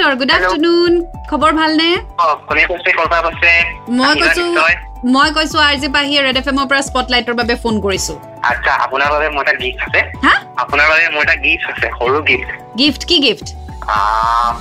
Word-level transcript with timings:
যুগান্তৰ 0.00 0.18
good 0.20 0.30
afternoon 0.34 0.92
খবৰ 1.30 1.52
ভালনে? 1.60 1.88
মই 3.98 4.14
কৈছো 4.20 4.44
মই 5.14 5.28
কৈছো 5.36 5.58
আৰ 5.68 5.74
জি 5.82 5.88
পাহিয়ে 5.96 6.20
ৰেড 6.26 6.36
এফ 6.40 6.46
এমৰ 6.52 6.66
পৰা 6.70 6.80
স্পটলাইটৰ 6.88 7.34
বাবে 7.40 7.54
ফোন 7.62 7.74
কৰিছো। 7.86 8.14
আচ্ছা 8.50 8.72
আপোনাৰ 8.84 9.08
বাবে 9.14 9.28
মোৰ 9.34 9.42
এটা 9.44 9.54
গিফ্ট 9.62 9.80
আছে। 9.86 10.00
হা? 10.24 10.34
আপোনাৰ 10.62 10.86
বাবে 10.92 11.06
মোৰ 11.14 11.22
এটা 11.26 11.36
গিফ্ট 11.44 11.66
আছে 11.72 11.86
সৰু 11.98 12.18
গিফ্ট 12.28 12.50
গিফ্ট 12.80 13.02
কি 13.10 13.16
গিফ্ট 13.26 13.46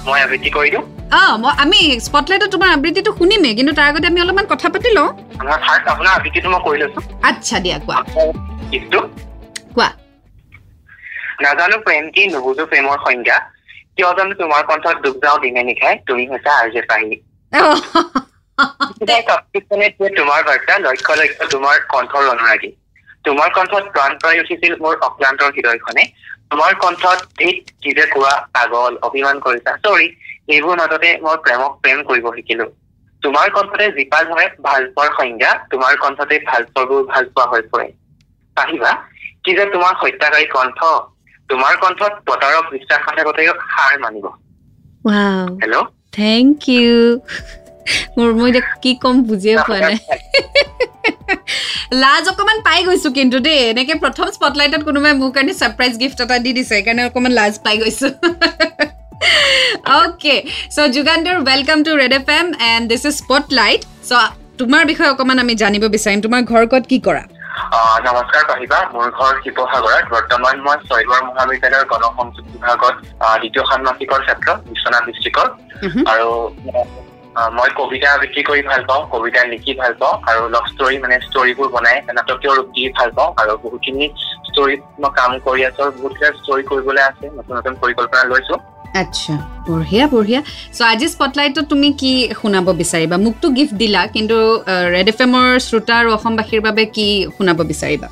মই 0.07 0.20
আবৃত্তি 0.25 0.50
কৰি 0.57 0.70
দিওঁ। 0.74 0.84
অঁ 1.20 1.34
মই 1.44 1.54
আমি 1.64 1.80
স্পটলাইটত 2.08 2.50
তোমাৰ 2.56 2.70
আবৃত্তিটো 2.78 3.12
শুনিমেই 3.20 3.54
কিন্তু 3.60 3.71
তাৰ 3.78 3.88
আগতে 3.92 4.08
আমি 4.12 4.20
অলপমান 4.24 4.46
কথা 4.54 4.68
পাতি 4.74 4.90
লওঁ। 4.98 5.10
আপোনাৰ 5.94 6.12
আবৃত্তিটো 6.18 6.48
মই 6.54 6.62
কৰি 6.68 6.78
লৈছো। 6.82 7.00
আচ্ছা 7.30 7.56
দিয়া 7.64 7.78
কোৱা। 7.86 7.98
গিফ্টটো 8.71 9.00
কোৱা। 9.76 9.90
নাজানো 11.44 11.78
প্ৰেম 11.86 12.04
কি 12.16 12.21
নুবুজো 12.34 12.64
প্ৰেমৰ 12.71 12.98
সংজ্ঞা। 13.06 13.38
কিয় 14.00 14.12
জানো 14.18 14.36
তোমাৰ 14.38 14.62
কণ্ঠত 14.66 14.96
ডুব 15.02 15.16
যাওঁ 15.24 15.39
দিনে 15.42 15.62
নিশাই 15.66 15.96
তুমি 16.06 16.24
হৈছা 16.28 16.52
আৰ 16.57 16.68
জে 16.71 16.82
পাহি 16.88 17.16
তোমাৰ 20.16 20.42
বাৰ্তা 20.44 20.74
লক্ষ্য 20.80 21.14
লক্ষ্য 21.16 21.48
তোমাৰ 21.52 21.82
কণ্ঠৰ 21.88 22.24
অনুৰাগী 22.30 22.70
তোমাৰ 23.26 23.50
কণ্ঠত 23.52 23.84
প্ৰাণ 23.90 24.18
পাই 24.18 24.40
উঠিছিল 24.40 24.74
মোৰ 24.78 24.96
অক্লান্তৰ 25.02 25.50
হৃদয়খনে 25.56 26.04
তোমাৰ 26.50 26.71
কণ্ঠত 26.78 27.20
ঠিক 27.36 27.56
কি 27.78 27.92
যে 27.93 28.06
কোৱা 28.07 28.34
পাগল 28.54 29.00
অভিমান 29.02 29.36
কৰিছা 29.40 29.76
চৰি 29.82 30.07
এইবোৰ 30.50 30.76
মাজতে 30.78 31.10
মই 31.20 31.36
প্ৰেমক 31.43 31.71
প্ৰেম 31.82 32.04
কৰিব 32.04 32.26
শিকিলো 32.36 32.68
তোমাৰ 33.22 33.50
কণ্ঠতে 33.50 33.86
জীপাল 33.92 34.31
হয় 34.31 34.50
ভাল 34.62 34.88
পোৱাৰ 34.95 35.12
সংজ্ঞা 35.16 35.52
তোমাৰ 35.70 35.94
কণ্ঠতে 35.98 36.40
ভাল 36.45 36.68
পোৱাবোৰ 36.70 37.06
ভাল 37.08 37.31
পোৱা 37.31 37.48
হৈ 37.52 37.62
পৰে 37.70 37.88
আহিবা 38.58 38.92
কি 39.44 39.56
যে 39.56 39.66
তোমাৰ 39.73 39.94
হত্যাকাৰী 40.02 40.48
কণ্ঠ 40.50 40.80
তোমাৰ 41.50 41.73
কণ্ঠত 41.84 42.14
বতৰক 42.30 42.66
বিশ্বাসঘাতকতাইও 42.76 43.53
হাৰ 43.73 43.94
মানিব। 44.03 44.26
হেল্ল' 45.62 45.88
থেংক 46.20 46.56
ইউ 46.78 46.96
মোৰ 48.18 48.30
মই 48.40 48.50
এতিয়া 48.50 48.66
কি 48.84 48.92
ক'ম 49.04 49.16
বুজিয়ে 49.30 49.56
পোৱা 49.68 49.80
নাই। 49.90 49.98
লাজ 52.04 52.23
অকমান 52.32 52.58
পাই 52.68 52.80
গৈছো 52.88 53.10
কিন্তু 53.18 53.38
দেই। 53.48 53.60
এনেকে 53.72 53.94
প্ৰথম 54.04 54.26
স্পটলাইটত 54.38 54.82
কোনোবাই 54.90 55.14
মোৰ 55.22 55.32
কাৰণে 55.36 55.54
ছাৰপ্ৰাইজ 55.62 55.94
গিফ্ট 56.02 56.18
এটা 56.26 56.38
দি 56.46 56.52
দিছে 56.58 56.70
সেইকাৰণে 56.73 57.04
অকমান 57.10 57.32
লাজ 57.40 57.54
পাই 57.66 57.76
গৈছো। 57.82 58.08
Okay 60.00 60.36
so' 60.76 60.88
Jugantor 60.95 61.36
welcome 61.50 61.78
to 61.88 61.92
Red 62.02 62.14
F 62.20 62.28
M 62.40 62.48
and 62.72 62.84
this 62.92 63.04
is 63.10 63.16
Spotlight 63.23 63.82
show' 64.10 64.30
তোমাৰ 64.60 64.82
বিষয়ে 64.92 65.10
অকমান 65.14 65.38
আমি 65.44 65.54
জানিব 65.64 65.84
বিচাৰিম। 65.95 66.20
তোমাৰ 66.26 66.42
ঘৰ 66.52 66.64
ক'ত 66.72 66.84
কি 66.92 66.98
কৰা? 67.08 67.23
নমস্কাৰ 67.70 68.44
কহিবা। 68.45 68.78
মোৰ 68.92 69.08
ঘৰ 69.12 69.34
শিৱসাগৰত। 69.42 70.06
বৰ্তমান 70.08 70.56
মই 70.59 70.78
ছয়গড় 70.84 71.22
মহাবিদ্যালয়ৰ 71.25 71.86
গণসংযোগ 71.92 72.45
বিভাগত 72.48 72.95
দ্বিতীয় 73.42 73.64
ষান্মাসিকৰ 73.66 74.20
ছাত্ৰ 74.28 74.48
বিশ্বনাথ 74.70 75.03
ডিষ্ট্ৰিক্টৰ 75.06 75.48
আৰু 76.08 76.30
মই 77.58 77.70
কবিতা 77.76 78.08
আবৃত্তি 78.11 78.42
কৰি 78.44 78.61
ভাল 78.64 78.81
পাওঁ 78.86 79.03
কবিতা 79.11 79.44
লিখি 79.52 79.73
ভাল 79.76 79.94
পাওঁ 79.95 80.16
আৰু 80.26 80.42
লভ 80.50 80.66
ষ্টৰী 80.72 80.98
মানে 81.00 81.16
ষ্টৰীবোৰ 81.26 81.70
বনাই 81.70 81.98
নাটকীয় 82.09 82.53
ৰূপ 82.53 82.67
দি 82.72 82.84
ভাল 82.94 83.09
পাওঁ 83.11 83.30
আৰু 83.36 83.53
বহুতখিনি 83.64 84.06
ষ্টৰীত 84.48 84.81
মই 84.98 85.11
কাম 85.14 85.31
কৰি 85.44 85.61
আছো 85.66 85.80
আৰু 85.83 85.92
বহুতকেইটা 85.98 86.31
ষ্টৰী 86.39 86.64
কৰিবলৈ 86.66 87.04
আছে 87.04 87.26
নতুন 87.38 87.54
নতুন 87.58 87.73
পৰিকল্পনা 87.81 88.23
লৈছো। 88.26 88.56
আচ্ছা 89.04 89.34
বঢ়িয়া 89.68 90.06
বঢ়িয়া। 90.14 90.42
চ' 90.78 90.82
আজি 90.92 91.08
স্পটলাইটত 91.14 91.66
তুমি 91.72 91.90
কি 92.02 92.12
শুনাব 92.40 92.68
বিচাৰিবা? 92.82 93.16
মোকতো 93.26 93.48
গিফ্ট 93.58 93.73
দিলা 93.82 94.02
কিন্তু 94.16 94.38
ৰেড 94.95 95.08
এফ 95.12 95.20
এমৰ 95.26 95.48
শ্ৰোতা 95.68 95.94
আৰু 96.02 96.09
অসমবাসীৰ 96.18 96.62
বাবে 96.68 96.84
কি 96.95 97.08
শুনাব 97.36 97.60
বিচাৰিবা? 97.72 98.08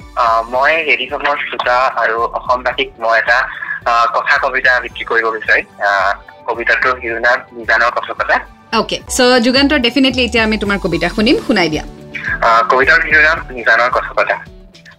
মই 0.53 0.71
ৰেড 0.89 1.01
এফ 1.05 1.11
এমৰ 1.17 1.35
শ্ৰোতা 1.47 1.75
আৰু 2.01 2.17
অসমবাসীক 2.37 2.89
মই 3.03 3.15
এটা 3.21 3.37
কথা 4.15 4.33
কবিতা 4.43 4.69
আবৃত্তি 4.77 5.03
কৰিব 5.09 5.25
বিচাৰিম। 5.37 5.65
কবিতাটোৰ 6.47 6.95
শিৰোনাম 7.01 7.37
নিজানৰ 7.57 7.91
কথা 7.97 8.13
কথা 8.19 8.35
অ'কে 8.79 8.97
চ' 9.15 9.39
যুগান্তৰ 9.45 9.79
ডেফিনেটলি 9.85 10.23
এতিয়া 10.27 10.43
আমি 10.47 10.57
তোমাৰ 10.63 10.77
কবিতা 10.85 11.07
শুনিম 11.15 11.37
শুনাই 11.47 11.69
দিয়া। 11.73 11.83
কবিতাৰ 12.71 12.99
শিৰোনাম 13.07 13.37
নিজানৰ 13.57 13.89
কথা 13.97 14.11
কথা 14.19 14.35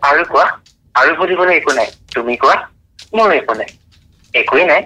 আৰু 0.08 0.22
কোৱা? 0.32 0.46
আৰু 0.94 1.10
বুজিবলৈ 1.20 1.54
একো 1.60 1.72
নাই। 1.78 1.88
তুমি 2.14 2.34
কোৱা? 2.42 2.56
মোৰ 3.16 3.28
একো 3.40 3.54
নাই। 3.60 3.68
একোৱেই 4.34 4.66
নাই। 4.72 4.82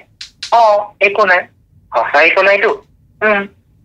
অ 0.52 0.62
একো 1.00 1.22
নাই। 1.26 1.40
সঁচা 1.92 2.18
একো 2.22 2.42
নাইতো 2.42 2.70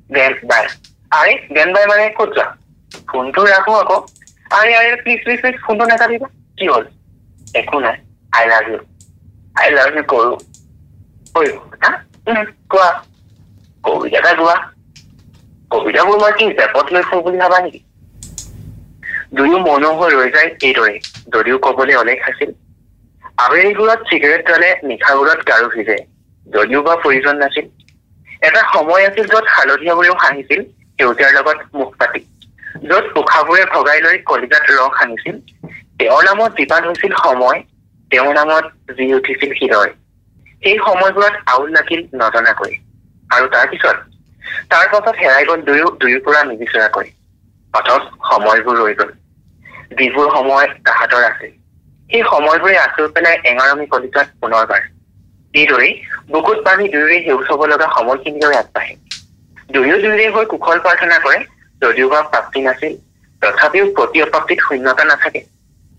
দেন 0.09 0.31
বাই 0.43 0.63
আৰে 1.11 1.33
দেন 1.53 1.69
বাই 1.73 1.85
মানে 1.87 2.03
ক'ত 2.13 2.29
যোৱা? 2.31 2.45
ফোনটো 3.07 3.41
ৰাখো 3.47 3.73
আকৌ। 3.77 3.97
আৰে 4.51 4.71
আৰে 4.75 4.89
প্লিজ 4.99 5.19
প্লিজ 5.23 5.39
প্লিজ 5.41 5.55
ফোনটো 5.61 5.85
নাকাটিবা। 5.87 6.27
কি 6.57 6.65
হ'ল? 6.69 6.83
একো 7.55 7.77
নাই। 7.79 7.97
I 8.33 8.45
love 8.47 8.63
you 8.67 8.79
I 9.55 9.67
love 9.71 9.89
you 9.93 10.03
কৰো। 10.07 10.33
কোৱা? 12.67 12.89
কবিতা 13.83 14.17
এটা 14.19 14.31
গোৱা 14.35 14.55
কবিতাবোৰ 15.71 16.17
মই 16.19 16.33
কি 16.35 16.47
জেপত 16.55 16.85
লৈ 16.91 17.03
ফুৰো 17.05 17.23
বুলি 17.23 17.39
ভাবা 17.39 17.59
নেকি? 17.61 17.81
দুয়ো 19.33 19.57
মনোহৰ 19.63 20.13
ৰৈ 20.13 20.29
যায় 20.31 20.49
এইদৰে। 20.61 20.93
যদিও 21.33 21.57
কবলৈ 21.63 21.97
অলেখ 21.97 22.27
আছিল। 22.27 22.53
আবেলিবোৰত 23.39 24.07
চিগাৰেট 24.07 24.47
জ্বলে 24.47 24.69
নিশাবোৰত 24.85 25.47
গাৰু 25.47 25.73
ভিজে। 25.73 25.97
যদিও 26.47 26.81
বা 26.83 26.93
প্ৰয়োজন 26.95 27.35
নাছিল। 27.37 27.65
এটা 28.41 28.61
সময় 28.73 29.03
আছিল 29.07 29.25
য'ত 29.25 29.45
হালধীয়াবোৰেও 29.49 30.15
হাঁহিছিল 30.15 30.59
সেউজীয়াৰ 30.99 31.33
লগত 31.33 31.57
মুখ 31.73 31.89
পাতি। 31.99 32.21
য'ত 32.83 33.05
উশাবোৰে 33.15 33.63
ভগাই 33.65 33.99
লৈ 34.01 34.17
কলিজাত 34.23 34.65
ৰং 34.71 34.89
সানিছিল 34.99 35.35
তেওঁৰ 35.99 36.23
নামত 36.23 36.51
জীপান 36.57 36.81
হৈছিল 36.87 37.13
সময় 37.23 37.59
তেওঁৰ 38.11 38.33
নামত 38.33 38.65
জি 38.95 39.05
উঠিছিল 39.13 39.51
হৃদয়। 39.51 39.91
সেই 40.63 40.77
সময়বোৰত 40.77 41.35
আউল 41.45 41.69
লাগিল 41.71 42.01
নজনাকৈ। 42.15 42.73
আৰু 43.29 43.45
তাৰপিছত 43.47 43.97
তাৰ 44.69 44.85
পাছত 44.87 45.15
হেৰাই 45.15 45.43
গ'ল 45.45 45.61
দুয়ো 45.61 45.87
দুয়ো 45.99 46.19
পৰা 46.19 46.41
নিবিচৰাকৈ। 46.43 47.07
অথচ 47.73 48.03
সময়বোৰ 48.29 48.75
ৰৈ 48.77 48.93
গ'ল। 48.93 49.11
যিবোৰ 49.97 50.27
সময় 50.33 50.67
তাহাঁতৰ 50.85 51.23
আছিল। 51.23 51.51
সেই 52.09 52.23
সময়বোৰে 52.23 52.77
আঁচুৰ 52.77 53.09
পেলাই 53.11 53.35
এঙাৰমী 53.45 53.85
কলিজাত 53.87 54.27
পুনৰবাৰ 54.41 54.81
এইদৰেই 55.57 55.93
বুকুত 56.31 56.57
পানী 56.63 56.85
দুয়োৰে 56.93 57.17
সেউজ 57.25 57.45
হব 57.51 57.61
লগা 57.71 57.87
সময়খিনিলৈ 57.93 58.57
আগবাঢ়ে। 58.57 58.93
দুয়ো 59.69 59.95
দুয়োৰে 59.97 60.25
হৈ 60.33 60.45
কুশল 60.51 60.77
প্ৰাৰ্থনা 60.79 61.17
কৰে 61.19 61.39
যদিও 61.81 62.07
বা 62.09 62.19
প্ৰাপ্তি 62.31 62.59
নাছিল 62.61 62.93
তথাপিও 63.41 63.85
প্ৰতি 63.97 64.17
অপ্ৰাপ্তিত 64.21 64.59
শূন্যতা 64.67 65.03
নাথাকে। 65.05 65.41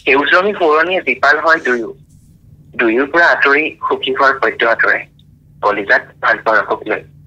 সেউজৰমী 0.07 0.53
সোঁৱৰণীয়ে 0.55 1.01
জীপাল 1.07 1.37
হয় 1.45 1.61
দুয়ো। 1.65 1.91
দুয়োৰ 2.75 3.07
পৰা 3.13 3.27
আঁতৰি 3.29 3.65
সুখী 3.85 4.13
হোৱাৰ 4.15 4.35
সত্য 4.41 4.71
আঁতৰে। 4.71 4.99
কলিজাত 5.65 6.03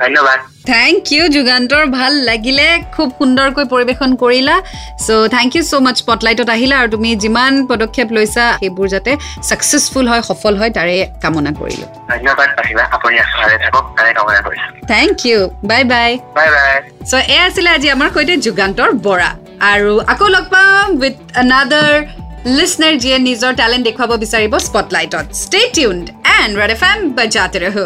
ধন্যবাদ। 0.02 0.40
Thank 0.72 1.02
you 1.16 1.24
Jugantor. 1.36 1.84
ভাল 1.98 2.14
লাগিলে। 2.30 2.68
খুব 2.96 3.08
সুন্দৰকৈ 3.20 3.66
পৰিৱেশন 3.74 4.12
কৰিলা। 4.24 4.56
চ' 5.06 5.30
থেংক 5.36 5.52
ইউ 5.56 5.64
চ' 5.70 5.82
মাছ 5.86 5.96
স্পটলাইটত 6.02 6.50
আহিলা 6.56 6.76
আৰু 6.82 6.90
তুমি 6.96 7.10
যিমান 7.24 7.54
পদক্ষেপ 7.72 8.08
লৈছা 8.18 8.46
সেইবোৰ 8.62 8.88
যাতে 8.94 9.12
ছাকচেছফুল 9.48 10.06
হয় 10.12 10.24
সফল 10.30 10.54
হয় 10.60 10.72
তাৰে 10.78 10.96
কামনা 11.24 11.52
কৰিলো। 11.60 11.86
থেংক 14.94 15.16
ইউ 15.30 15.40
বাই 15.70 15.82
বাই 15.92 16.10
চ' 17.10 17.14
এয়া 17.34 17.44
আছিলে 17.50 17.70
আজি 17.78 17.88
আমাৰ 17.96 18.10
সৈতে 18.16 18.34
যুগান্তৰ 18.46 18.90
বৰা। 19.08 19.30
আৰু 19.74 19.94
আকৌ 20.14 20.28
লগ 20.36 20.46
পাম 20.54 20.88
উইথ 21.02 21.16
আনাডাৰ 21.42 21.94
লিচনাৰ 22.58 22.94
যিয়ে 23.04 23.18
নিজৰ 23.30 23.52
টেলেণ্ট 23.60 23.84
দেখুৱাব 23.88 24.12
বিচাৰিব 24.24 24.54
স্পটলাইটত 24.68 25.26
stay 25.44 25.62
tuned 25.76 26.06
and 26.38 26.52
Red 26.60 26.72
F 26.76 26.82
M 26.92 27.00
বজাতে 27.18 27.60
ৰহো। 27.66 27.86